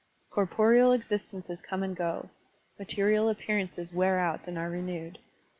[0.31, 2.31] Cor poreal existences come and go,
[2.79, 5.19] material appear ances wear out and are renewed.